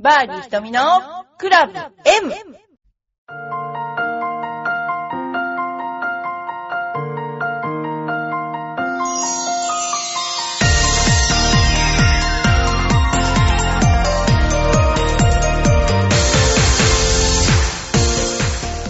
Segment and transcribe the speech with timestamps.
[0.00, 0.80] バーディー瞳の
[1.38, 1.90] クラブ M!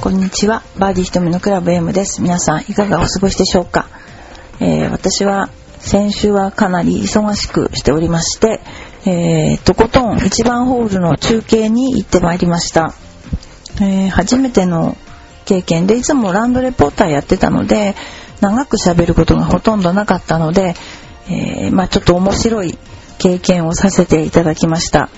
[0.02, 0.62] こんにちは。
[0.76, 2.20] バーディー瞳のクラブ M です。
[2.20, 3.88] 皆さんいかがお過ごしでしょうか、
[4.60, 5.48] えー私は
[5.78, 8.60] 先週はかなり忙しくしておりまして、
[9.06, 12.94] えーとことん1番ホールの中継に行ってまいりました。
[13.80, 14.96] えー初めての
[15.44, 17.94] 経験でいつもランドレポーターやってたので
[18.40, 20.74] 長く喋ることがほとんどなかったので、
[21.28, 22.76] えーまあちょっと面白い
[23.18, 25.10] 経験をさせていただきました。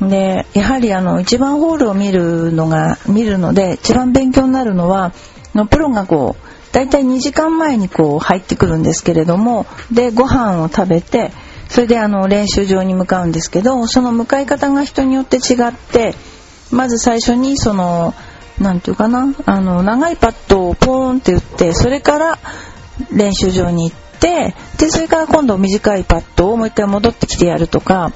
[0.00, 5.12] でやはりあの一番ホールを見るのが見るので一番勉強になるのは
[5.54, 11.30] のプロがこう大体2時間前にこう入ってくるんですけれどもでご飯を食べて
[11.74, 16.14] それであの練習場に向かうんですけどその向かい方が人によって違って
[16.70, 18.14] まず最初にその
[18.60, 22.38] なんていうかなあの長いパットをポーンって打ってそれから
[23.10, 28.12] 練習場に行ってでそれから今度短いパットをもう一回戻ってきてやるとか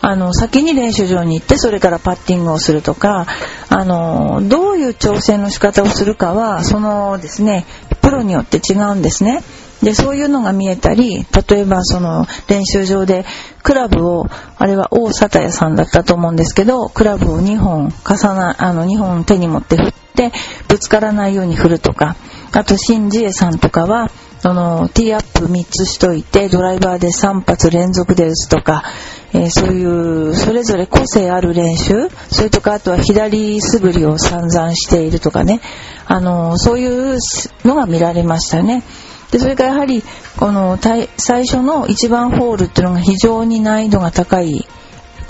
[0.00, 3.28] あの先に練習場に行ってそれからパッティングをするとか
[3.68, 7.66] あのどういう調整の仕方をするかはそのですね
[8.02, 9.44] プロによって違うんですね。
[9.82, 13.24] でそういうのが見えたり例えばその練習場で
[13.62, 20.32] クラブをあれは大里屋さんだったと思うんですけどクラブを2本重なあの2本手に持って振って
[20.68, 22.16] ぶつからないように振るとか
[22.52, 28.84] あと新次恵さんとかはそのティーアップ3つしといてドライバーで3発連続で打つとか、
[29.32, 35.60] えーそういうそれぞれ個性ある練習それとかあとは左素振りを散々しているとかね
[36.06, 37.18] あのそういう
[37.64, 38.82] のが見られましたね。
[39.30, 40.02] でそれからやはり
[40.38, 41.08] この最
[41.44, 44.66] 初の1番ホールっていうのが非常に難易度が高い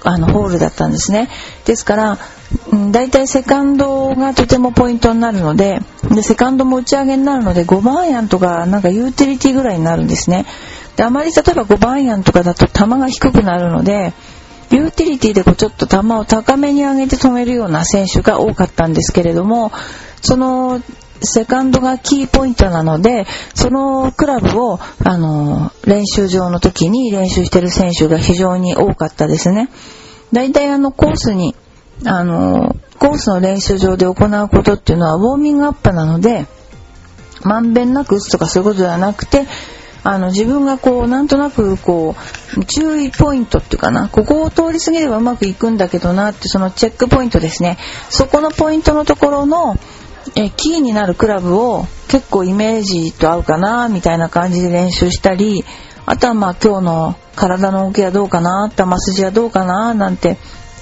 [0.04, 1.28] あのホールだったんですね。
[1.64, 2.18] ですから
[2.72, 5.80] うん大体セカンドがとてもポイントになるので
[6.14, 10.46] でセカンドも打ち上げになるので5番アイアンとかなんかユーティリティぐらいになるんですね。
[10.96, 14.14] であまり例えば5番アイアンとかだと球が低くなるので
[14.70, 19.72] ユーティリティでこうちょっと球を高めに上げて止めるような選手が多かったんですけれども
[20.22, 20.80] その
[21.22, 29.68] セカンドがキーポイントなのでそのクラブをあの練習場の時に練習してる選手が非常に多かったですね。
[30.32, 31.54] だいたいあのコースに
[32.04, 36.46] あのコースの練習場で行うことっていうのはウォーミングアップなので
[37.42, 39.46] まんべんなく打つとかそういうことではなくて
[40.02, 42.14] あの自分がこうなんとなくこ
[42.56, 47.76] う注意ポイントっていうかなここを通り過ぎればうまくいくんだけどなってそのチェックポイントですね
[48.08, 49.76] そこのポイントのところの
[50.36, 55.64] えキーになるクラブを結構イメージと合うかなみたいな感じで練習したり
[56.04, 60.36] あとはまあ今日の体の動きはどうかな球筋はどうかななんて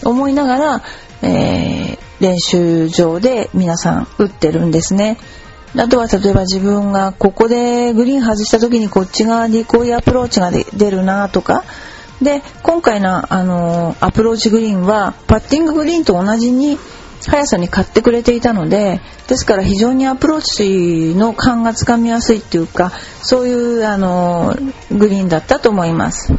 [0.04, 0.82] 思いながら、
[1.22, 5.18] えー練習場で皆さん打ってるんですね。
[5.76, 11.64] あとは例えば自分がここでグリーン外した時にこっち側にこういうアプローチが出るなとか
[12.22, 16.78] で今回のあのアプローチグリーンはパッティンググリーンと同じに
[17.30, 22.92] 速さに買ってくれていたのでですから非常にアプローチの感がつかみやすいっていうか
[23.22, 24.54] そういうあの
[24.90, 26.32] グリーンだったと思います。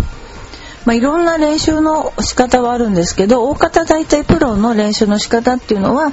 [0.86, 6.12] まあ、いろんな練習の仕方はあるんですけど大方大体プロの練習の仕方っていうのは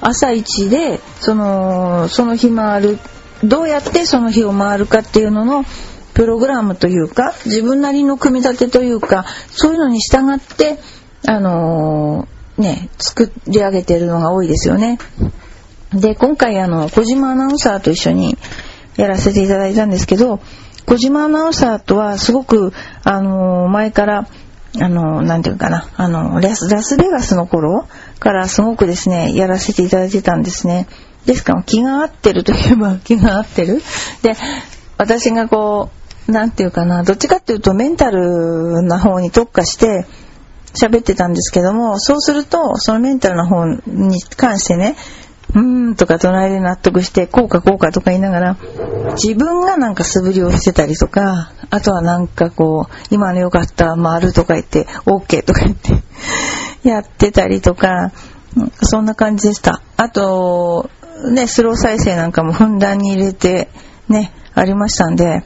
[0.00, 2.98] 朝一でそのその日回る
[3.42, 5.64] どうやってその日を回るかっていうのの
[6.14, 10.78] プログラムというか自分なりの組み立てというかそういうのに従って
[11.26, 14.98] あのね作り上げてるのが多いですよね。
[15.92, 18.36] で今回あの小島アナウンサーと一緒に
[18.96, 20.40] やらせていただいたんですけど
[20.86, 22.72] 小島アナウンサーとはすごく
[23.04, 24.28] あの前から
[24.80, 27.86] あのなんていうかなあのラスラスベガスの頃
[28.18, 30.88] からすごくですねやらせていただいてたんですね。
[31.26, 33.82] ですから気が合ってるといえば 気が合ってる。
[34.22, 34.34] で
[34.98, 35.90] 私がこ
[36.28, 40.06] うなんていうかなどっちかっていうとメンタルな方に特化して
[40.74, 44.96] 喋ってたんですけどもそうするとそのメンタルの方に関してね
[45.54, 48.56] うーんとか隣で納得してこうかこうかとか言いながら
[49.14, 56.02] 自分がなんか素振りをしてたりとかあとはなんかこう今のよかった回るとか言って OK とか言って
[56.88, 58.12] やってたりとか
[58.82, 59.82] そんな感じでした。
[59.96, 60.90] あと
[61.32, 63.68] ねスロー再生なんかもふんだんに入れて
[64.08, 65.44] ねありましたんで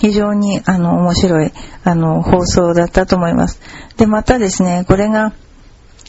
[0.00, 1.52] 非常にあの面白い
[1.84, 3.60] あの放送だったと思います。
[3.96, 5.32] でまたですねこれが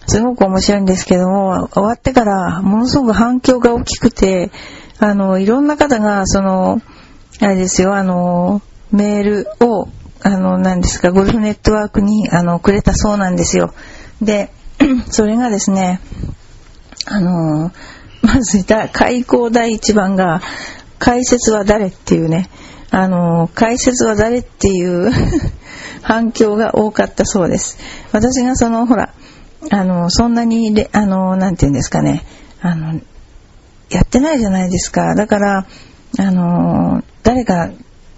[0.07, 4.51] すごく面白いんですけども終わってからものすごく反響が大きくて
[4.99, 6.81] あのいろんな方がその
[7.39, 8.61] あれですよあの
[8.91, 9.87] メールを
[10.23, 13.73] あの何ですかゴルフネットワークにあのくれたそうなんですよ。
[14.21, 14.51] で
[15.09, 15.99] それがですね、
[17.05, 17.71] あの、
[18.21, 20.41] まずだ、開口第一番が、
[20.99, 22.49] 解説は誰っていうね、
[22.91, 25.11] あの、解説は誰っていう
[26.03, 27.77] 反響が多かったそうです。
[28.11, 29.13] 私がその、ほら、
[29.71, 32.25] あの、そんなに、あの、なんて言うんですかね、
[32.61, 32.99] あの、
[33.89, 35.15] やってないじゃないですか。
[35.15, 35.65] だから、
[36.19, 37.69] あの、誰が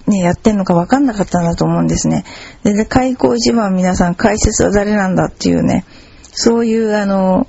[0.08, 2.25] ね、やってんのか分かんなかったんだと思うんですね。
[2.64, 5.86] で、で開口一番皆さん解説は誰なんだっていうね、
[6.31, 7.48] そういうあの、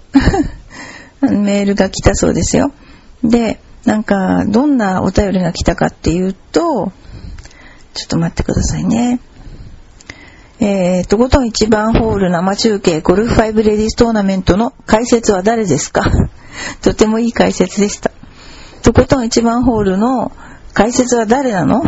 [1.23, 2.73] メールが来たそうですよ。
[3.23, 6.93] で、なんか、どんなお便りが来たかっていうと、
[7.94, 9.20] ちょっと待ってくださいね。
[10.61, 16.05] えー、とことん一番ホール生中継ゴルフ5レディーストーナメントの解説は誰ですか？
[16.82, 18.11] とてもいい解説でした。
[18.82, 20.32] とことん一番ホールの
[20.73, 21.82] 解説は誰なの？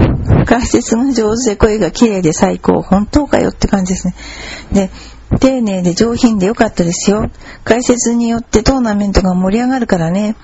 [0.47, 2.82] 解説が上手で声が綺麗で最高。
[2.82, 4.14] 本当かよって感じですね。
[4.73, 4.91] で、
[5.41, 7.31] 丁寧で上品でよかったですよ。
[7.64, 10.37] 解説によってトーナメントが盛り上がるからね。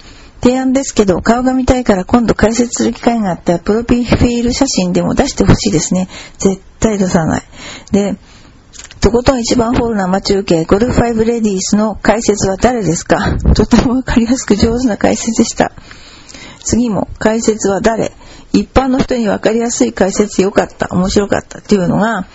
[0.42, 6.08] 提案ですけど、顔が見たいから今度解説する機会があったら、プロフィール写真でも出してほしいですね。
[6.38, 7.42] 絶対出さない。
[7.92, 8.16] で、
[9.00, 13.38] とことん一番ホール生中継、ゴルフ5レディースの解説は誰ですか？
[13.54, 15.72] とてもわかりやすく上手な解説でした。
[16.64, 18.12] 次も、解説は誰？
[18.52, 22.26] 一般の人にわかりやすい解説よかった、面白かったっていうのが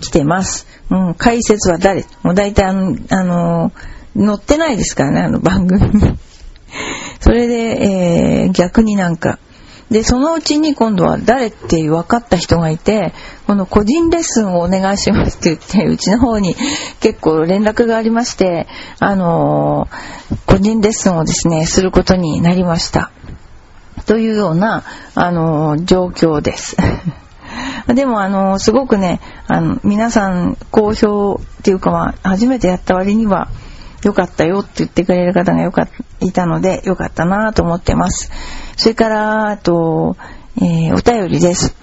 [0.00, 0.66] 来てます。
[0.90, 2.04] うん、解説は誰？
[2.22, 3.72] もう大体あの、あの、
[4.16, 6.18] 載ってないですからね、あの番組に。
[7.20, 9.38] それで、えー、逆になんか、
[9.90, 13.12] で、そのうちに今度は誰って分かった人がいて、
[13.46, 16.56] この個人レッスンをお願いしますって言って、うちの方に
[17.00, 18.66] 結構連絡がありまして、
[18.98, 23.12] あのー、個人レッスンをですね、することになりました。
[24.06, 24.82] というような、
[25.14, 26.76] あの、状況です。
[27.86, 33.48] でも、あの、すごくね、あの、皆さん好評っていうか、まあ、初めてやった割には、
[34.06, 35.88] 良かったよって言ってくれる方がよか
[36.20, 38.30] いたので、良かったなと思ってます。
[38.76, 40.16] それから、あと、
[40.58, 41.74] えー、お便りです。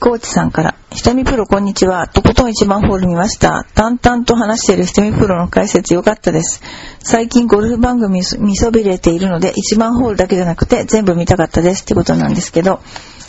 [0.00, 2.08] コーチさんから、ひとみプロこんにちは。
[2.08, 3.66] とことん一番ホール見ました。
[3.74, 6.62] 淡々と話しているひとみプロの解説良かったです。
[6.98, 12.80] 最近ゴルフ番組見そびれているので、一番ホールだけじゃなくて全部見たかったですってことなんですけど、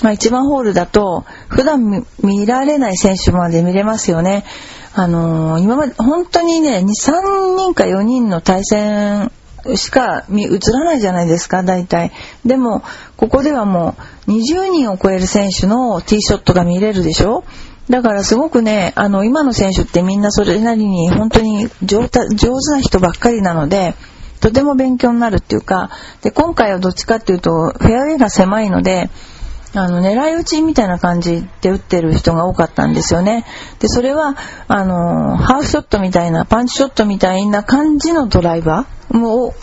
[0.01, 4.43] まあ一番ホールだと、普段見られない選手まで見れますよね。
[4.93, 9.31] あのー、今まで本当にね、2、3人か4人の対戦
[9.75, 12.11] しか映らないじゃないですか、大体。
[12.45, 12.83] でも、
[13.15, 13.95] ここではも
[14.27, 17.43] う20人を超える選手のティーショットが見れるでしょ？
[17.89, 22.19] だからすごくね、あの、今の選手ってみんなそれなりに本当に上手
[22.71, 23.95] な人ばっかりなので、
[24.41, 25.89] とても勉強になるっていうか、
[26.21, 29.09] で、今回はどっちかっていうと、フェアウェイが狭いので、
[29.83, 33.45] あの、狙い撃ちみたいな感じで打ってる人が多かったんですよね。
[33.79, 34.35] で、それは、
[34.67, 39.53] あの、ハーフショットみたいな、パンチショットみたいな感じのドライバーもう、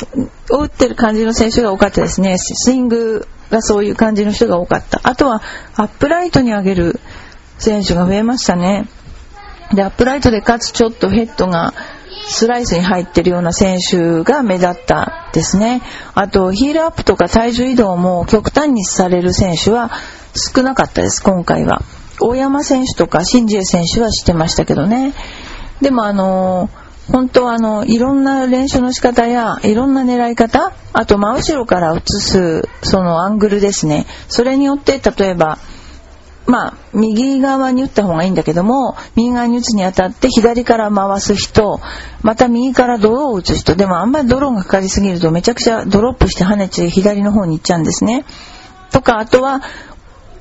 [0.51, 2.39] 打ってる感じの選手が多かったですね。
[2.39, 5.01] スイングがそういう感じの人が多かった。
[5.03, 5.43] あとは、
[5.77, 7.01] アップライトに上げる
[7.59, 8.89] 選手が増えましたね。
[9.73, 11.75] で、アップライトでかつちょっとヘッドが
[12.27, 15.83] スライスに入ってるような選手が目立ったですね。
[16.15, 19.91] あと、ヒールアップとか体重移動も極端にされる選手は
[20.35, 21.83] 少なかったです、今回は。
[22.21, 25.13] 大山選手とか新次選手は知ってましたけどね。
[25.81, 26.71] でもあの
[27.11, 34.07] 本当あの、いろんな練習の仕方や、いろんな狙い方、あと真後ろから映す、そのアングルですね。
[34.29, 35.59] それによって、例えば、
[36.47, 41.81] まあ、右側に打った方がいいんだけども、右側に打つにあたって左から回す人、
[42.23, 48.25] また右からドローを打つ人、でもあんまりドローがかかりすぎるとめちゃくちゃドロップして跳ねて左の方に行っちゃうんですね。
[48.93, 49.63] とか、あとは、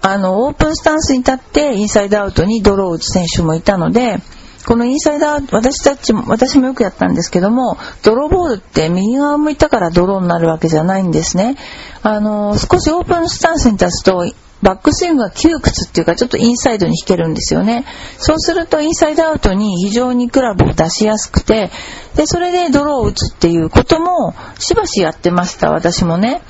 [0.01, 4.19] あの、オープンスタンスに立ってインサイドアウトにドローを打つ選手もいたので、
[4.65, 11.55] このインサイドアウト、私たちも、私もよくやったんですけども、ドローボールって右側向いたからドローになるわけじゃないんですね。
[12.01, 14.25] あの、少しオープンスタンスに立つと、
[14.63, 17.85] バックスイングが窮屈っていうかちょっとインサイドに引けるんですよね。
[18.17, 21.69] そうするとインサイドアウトに非常にクラブを出しやすくて、
[22.15, 26.41] で、それでドローを打つっていうこともしばしやってました、私もね。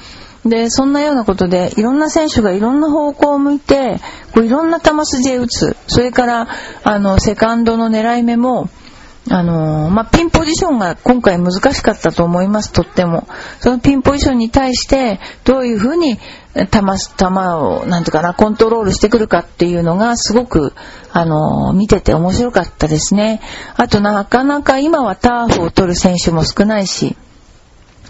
[0.46, 4.00] で、そんなようなことで、いろんな選手がいろんな方向を向いて、
[4.34, 5.76] こういろんな球筋で打つ。
[5.88, 6.48] それから、
[6.84, 8.70] あの、セカンドの狙い目も、
[9.30, 13.26] あのー、まあ、ピンポジションが今回難しかったと思います、とっても。
[13.62, 16.20] そのピンポジションに対して、どういうふうに
[16.56, 16.66] 球、
[17.18, 20.74] 球を、なんていうかな、コントロールしてくるかっていうのがすごく、
[21.12, 23.42] あの、見てて面白かったですね。
[23.76, 27.16] あと、なかなか今はターフを取る選手も少ないし、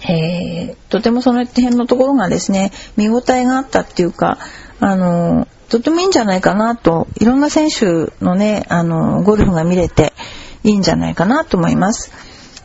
[0.10, 4.38] えー、とてもその辺のところがですね、見応えがあったっていうか、
[4.80, 10.14] あの、とてもいいんじゃないかなと、いろんな選手のね、あのゴルフが見れて、
[10.64, 12.12] いいんじゃないかなと思います。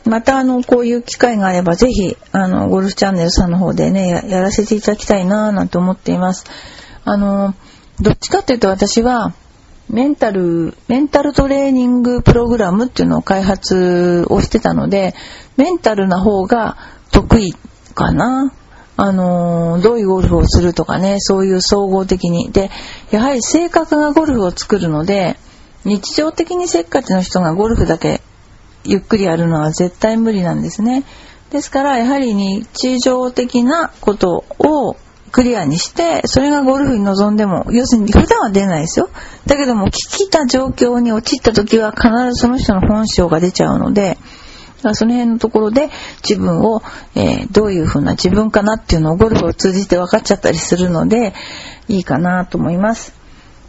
[0.09, 6.45] またあのこういう機会があればぜひあのゴルフチャンネルさんの方でねややらせていただきたいなぁなんて思っています。
[7.05, 7.53] あの
[8.01, 9.33] どっちかっていうと私は
[9.87, 15.13] メンタルメンタルトレーニングプログラムっていうのを開発をしてたので
[15.57, 16.77] メンタルな方が
[17.11, 17.53] 得意
[17.93, 18.51] かな。
[19.01, 22.51] あのどういうゴルフをするとかねそういう総合的に。
[22.51, 22.71] で
[23.11, 25.37] やはり性格がゴルフを作るので
[25.85, 28.21] 日常的にせっかちの人がゴルフだけ
[28.83, 31.03] ゆっくりやるのは絶対無理なんですね。
[31.51, 34.95] ですからやはり日常的なことを
[35.31, 39.09] クリアにしてそれがゴルフに臨んでも要するに普段は出ないですよ。
[39.45, 44.17] だけども聞きた状況に陥った時は必ずその人の本性が出ちゃうので
[44.93, 45.89] その辺のところで
[46.27, 46.81] 自分を、
[47.15, 51.33] えー、どういうふうな自分かなっていうのをゴルフを通じて分かっちゃったりするので
[51.87, 53.13] いいかなと思います。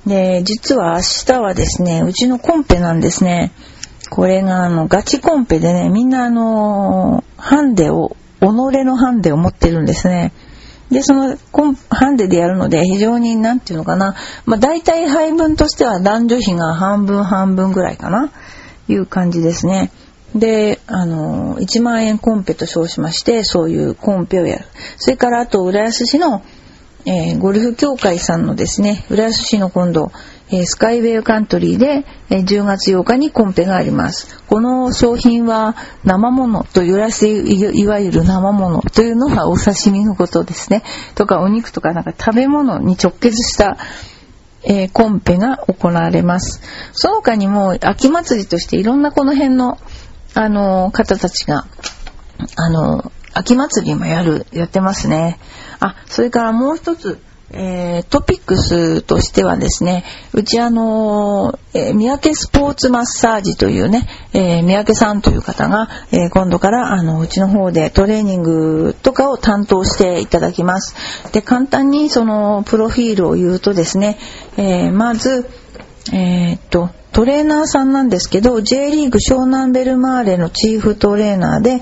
[0.07, 3.53] で実は明日はですねうちのコンペなんですね。
[4.11, 10.33] これがあのガチコンペでねみんなあのハンデを己のハンデを持ってるんですね。
[10.91, 11.37] でその
[11.89, 14.17] ハンデでやるので非常に何て言うのかな。
[14.45, 18.31] まあ大体配分としては男女比が半分半分ぐらいかな。
[18.93, 19.91] いう感じですね。
[20.35, 24.65] で、あの、1万円コンペと称しまして、そういうコンペをやる。
[24.97, 26.43] それからあと、浦安市の、
[27.07, 30.13] えー、ゴルフ協会さんのですね、浦安市の今度、
[30.53, 34.43] えスカイウェイカントリーで、え10月8日にコンペがあります。
[34.49, 40.83] この商品は生物と揺らしていわゆる生物というのはお刺身のことですね。
[41.15, 43.77] とかお肉とかなんか食べ物に直結した、
[44.65, 46.63] えー、コンペが行われます。
[46.93, 49.79] その他にも秋祭りとしていろんなこの辺の、
[50.35, 51.67] あの方たちが、
[52.57, 55.39] あの秋祭りもやる、やってますね。
[55.79, 57.21] あ、それからもう一つ、
[57.53, 70.95] えー、トピックスとしてはですね、うちあの、えー、三宅スポーツマッサージというね、えー、三宅さんという方が、え、今度からあの、うちの方でトレーニングとかを担当していただきます。
[71.33, 74.19] で、簡単にその、プロフィールを言うとですね、
[74.57, 75.49] え、まず、
[76.13, 81.81] え、っと、トレーナーさんなんですけど、J リーグ湘南ベルマーレのチーフトレーナーで、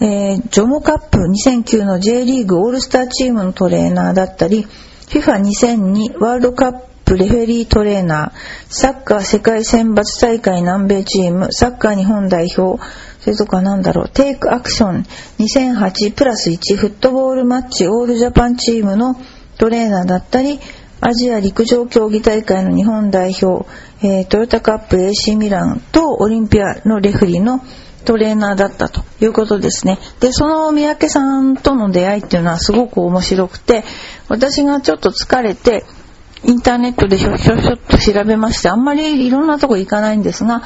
[0.00, 4.66] え、ジョモカップ2009の J リーグオールスターチームのトレーナーだったり、
[5.08, 8.32] FIFA2002 ワールドカップレフェリートレーナー、
[8.68, 12.82] サッカー世界選抜大会南米チーム、サッカー日本代表、
[13.20, 15.06] それとかなんだろう、テイクアクション
[15.38, 19.16] 2008プラス1フットボールマッチオールジャパンチームの
[19.58, 20.58] トレーナーだったり、
[21.00, 23.68] アジア陸上競技大会の日本代表、
[24.02, 27.60] えー、トヨタカップ AC ミランとオリンピアのレフリーの
[28.04, 29.98] トレーナーだったということですね。
[30.20, 33.84] で、その三宅さんとの出会いっていうのはすごく面白くて、
[34.28, 35.84] 私がちょっと疲れて、
[36.44, 40.62] インターネットでひょひょひょっと調べまして、あんまりいろんなとこ行かないんですが、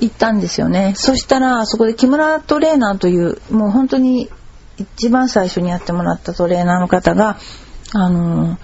[0.00, 0.94] 行ったんですよね。
[0.96, 4.30] そしたら、そこで木村トレーナーという、もう本当に
[4.76, 7.38] 一番最初にやってもらったトレーナーの方が、
[7.92, 8.58] あの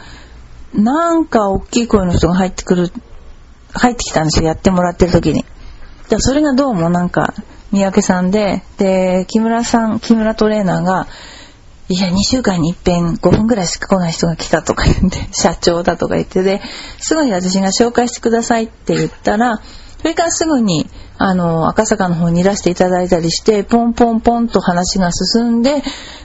[0.75, 2.93] ー、なんか大きい声の人が入ってくる、
[3.73, 5.45] 入ってきたんですよ、やってもらってる時に。
[6.19, 7.35] それがどうもなんか、
[7.73, 11.07] 三宅さんで、で、木村さん、木村トレーナーが、
[11.93, 16.63] いや、2週間に一遍5分ぐらいしか来ない人が来たとか言って、 社長だとか言ってで、
[16.99, 19.61] すぐに私が紹介してくださいって言ったら、
[19.99, 25.83] それからすぐに、あの、赤坂の方にいらしていただいたりして、ポンポンポンと話が進んで、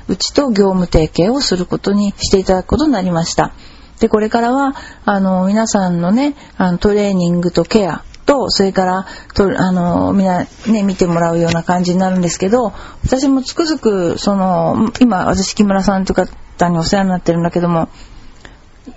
[0.08, 3.52] うちと業務提携をすることにしていただくことになりました。
[4.00, 17.90] で、これからは、あの、皆さんのね、あのトレーニングとケア、と、それから、とあの、みんなね、見てもらうような感じになるんですけど、私もつくづく、その、今、私木村さんという方にお世話になってるんだけども、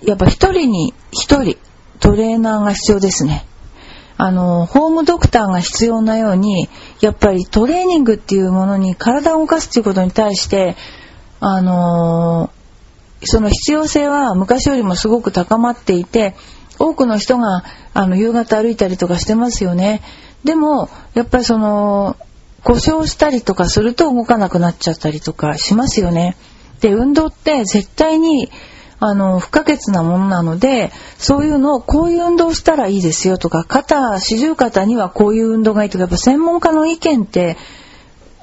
[0.03, 1.57] やっぱ一人に一人、
[1.99, 3.45] トレーナーが必要ですね。
[4.17, 6.69] あの、ホームドクターが必要なように、
[6.99, 10.75] やっぱりトレーニングっていうものに体を動かすっていうことに対して、
[11.39, 12.51] あの
[13.23, 16.35] その必要性は昔よりもすごく高まっていて、
[16.81, 20.01] 多くの人があの夕方歩いたりとかしてますよね。
[20.43, 22.17] でもやっぱりその
[22.63, 26.35] 故障したりとかすると動かなくなっちゃったりとかしますよね。
[26.79, 28.49] で運動って絶対に
[28.99, 37.57] あの不可欠なものなのでそういうのをこういう運動したらいいですよとか肩四十肩にはこういう運動がいいとかやっぱ専門家の意見って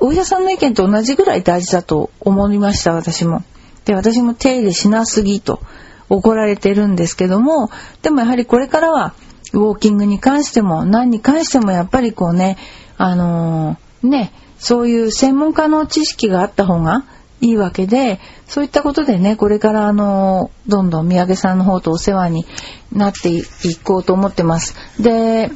[0.01, 3.43] お医者さんの意見と同じぐらい大事だと思いました私も。
[3.85, 5.61] で私も手入れしなすぎと
[6.09, 7.71] 怒られてるんですけども
[8.03, 9.15] でもやはりこれからは
[9.53, 12.59] ウォーキングに関しても何に関してもやっぱりこうね
[12.97, 17.05] あのー、ねそういう専門家の知識があった方が
[17.41, 22.47] いいわけでそういったことでねこれからあのどんどん三宅さんの方とお世話に
[22.93, 23.45] なってい
[23.83, 24.75] こうと思ってます。
[25.01, 25.51] で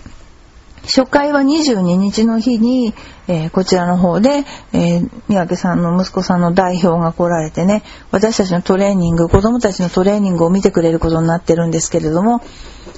[0.84, 2.94] 初回は22日の日に、
[3.28, 12.42] えー、こちらの方で、えー、三宅さんの息子さんの代表が来られてね、私たちのトレーニング、子供たちのトレーニングを見てくれることになってるんですけれども、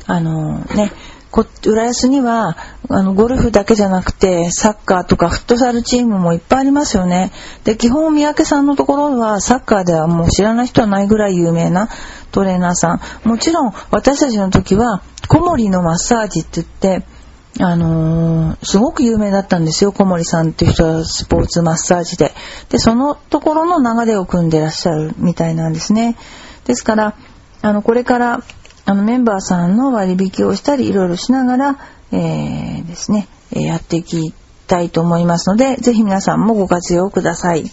[0.07, 0.93] あのー、ね、
[1.35, 2.57] こ浦安には
[2.89, 7.33] あのゴルフだけじゃなくてサッカーとかフットサルチームもいっぱいありますよね。
[7.65, 11.89] で基本三宅さんのところはサッカーではもう知らない人はないぐらい有名な
[12.31, 13.29] トレーナーさん。
[13.29, 16.67] もちろん私たちの時は小森のマッサージって言っ
[17.01, 17.05] て
[17.61, 22.33] あのー、すごく有名だったんですよ、小森さんっていう人はスポーツマッサージで。
[22.69, 26.17] で、そのところの流れを組んでらっしゃるみたいなんですね。
[26.65, 27.15] ですから、
[27.63, 28.43] あの、これから
[28.87, 31.79] あのメンバーさんの割引をしたりいろいろしながら、
[32.13, 34.35] えー、ですね、やっていき
[34.67, 37.65] たいと思いますので、ぜひ皆さんもご活用ください。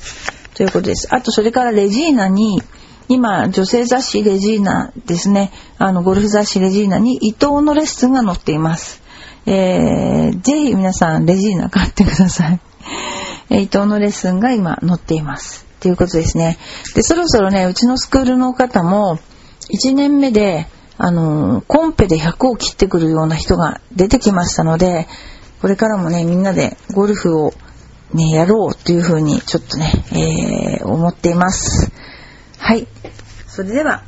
[0.54, 1.08] ということです。
[1.14, 2.62] あと、それからレジーナに、
[3.08, 9.01] 今、女性雑誌レジーナですね、あの、ゴルフ雑誌レジーナに伊藤のレッスンが載っています。
[9.46, 12.60] えー、ぜひ皆さん、レジーナ買ってください。
[13.50, 15.66] え伊藤のレッスンが今載っています。
[15.80, 16.58] ということですね。
[16.94, 19.20] で、そろそろね、うちのスクールの方も、
[19.70, 20.68] 1年目で、
[20.98, 25.08] あの、コンペで100を切ってくるような人が出てきましたので、
[25.62, 27.54] これからもね、みんなでゴルフを
[28.14, 31.92] ね、やろうというふうにちょっとね、えー、思っています。
[32.58, 32.88] はい。
[33.48, 34.04] それでは、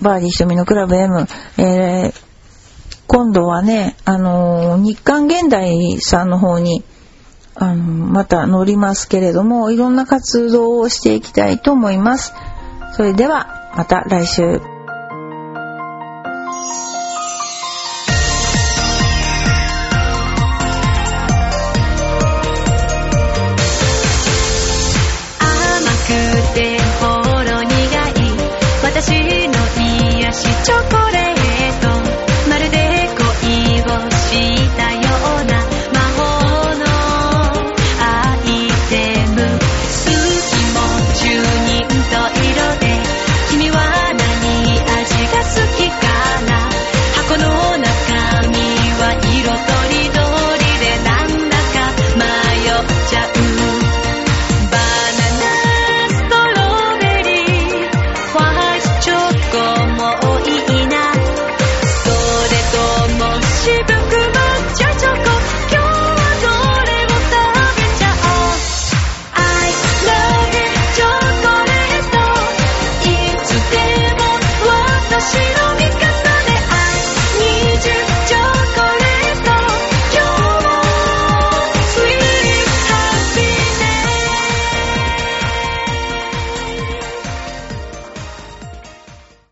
[0.00, 2.14] バーディー瞳のクラブ M、えー、
[3.08, 6.84] 今度はね、あのー、日刊現代さんの方に、
[7.54, 12.34] あのまた乗りますけれども、いろんな活動をしていきたいと思います。
[12.92, 14.77] それでは、また来週。